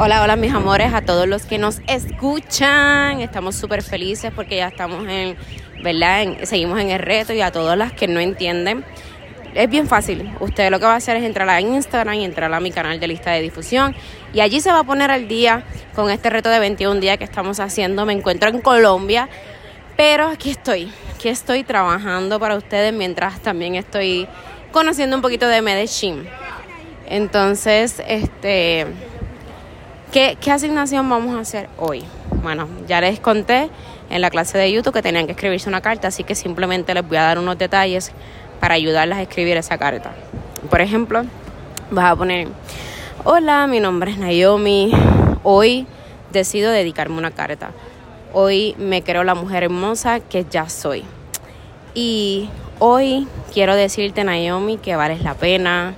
[0.00, 3.20] Hola, hola mis amores, a todos los que nos escuchan.
[3.20, 5.36] Estamos súper felices porque ya estamos en,
[5.82, 6.44] ¿verdad?
[6.44, 8.84] seguimos en el reto y a todas las que no entienden.
[9.56, 10.30] Es bien fácil.
[10.38, 13.00] Usted lo que va a hacer es entrar a Instagram y entrar a mi canal
[13.00, 13.92] de lista de difusión.
[14.32, 15.64] Y allí se va a poner al día
[15.96, 18.06] con este reto de 21 días que estamos haciendo.
[18.06, 19.28] Me encuentro en Colombia,
[19.96, 20.92] pero aquí estoy.
[21.16, 24.28] Aquí estoy trabajando para ustedes mientras también estoy
[24.70, 26.24] conociendo un poquito de Medellín.
[27.08, 28.86] Entonces, este
[30.12, 32.02] ¿Qué, asignación vamos a hacer hoy?
[32.42, 33.68] Bueno, ya les conté
[34.08, 37.06] en la clase de YouTube que tenían que escribirse una carta, así que simplemente les
[37.06, 38.12] voy a dar unos detalles
[38.58, 40.14] para ayudarlas a escribir esa carta.
[40.70, 41.24] Por ejemplo,
[41.90, 42.48] vas a poner,
[43.24, 44.92] hola, mi nombre es Naomi,
[45.42, 45.86] hoy
[46.32, 47.72] decido dedicarme una carta.
[48.32, 51.04] Hoy me creo la mujer hermosa que ya soy.
[51.92, 55.96] Y hoy quiero decirte, Naomi, que vales la pena,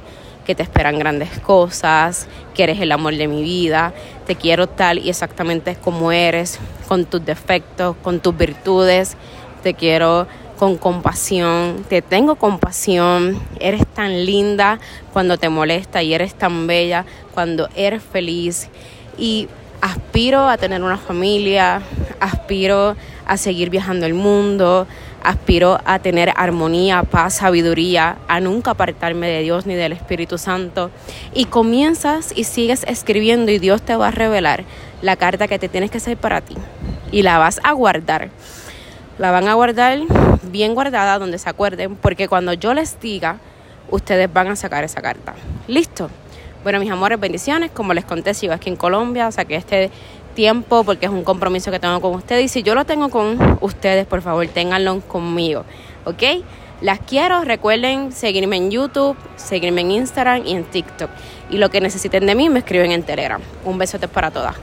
[0.51, 3.95] que te esperan grandes cosas, que eres el amor de mi vida,
[4.27, 9.17] te quiero tal y exactamente como eres, con tus defectos, con tus virtudes,
[9.63, 10.27] te quiero
[10.59, 14.81] con compasión, te tengo compasión, eres tan linda
[15.13, 18.71] cuando te molesta y eres tan bella cuando eres feliz
[19.17, 19.47] y
[19.81, 21.81] aspiro a tener una familia,
[22.21, 24.87] aspiro a seguir viajando el mundo,
[25.23, 30.91] aspiro a tener armonía, paz, sabiduría, a nunca apartarme de Dios ni del Espíritu Santo.
[31.35, 34.65] Y comienzas y sigues escribiendo y Dios te va a revelar
[35.03, 36.57] la carta que te tienes que hacer para ti.
[37.13, 38.31] Y la vas a guardar.
[39.19, 39.99] La van a guardar
[40.51, 43.39] bien guardada donde se acuerden, porque cuando yo les diga,
[43.91, 45.35] ustedes van a sacar esa carta.
[45.67, 46.09] ¿Listo?
[46.63, 47.71] Bueno, mis amores, bendiciones.
[47.71, 49.91] Como les conté, sigo aquí en Colombia, que este
[50.35, 53.59] tiempo porque es un compromiso que tengo con ustedes y si yo lo tengo con
[53.61, 55.65] ustedes, por favor, ténganlo conmigo,
[56.05, 56.23] ¿ok?
[56.81, 61.11] Las quiero, recuerden seguirme en YouTube, seguirme en Instagram y en TikTok.
[61.51, 63.41] Y lo que necesiten de mí me escriben en Telegram.
[63.67, 64.57] Un besote para todas.